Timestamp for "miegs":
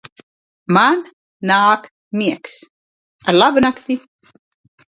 2.23-2.57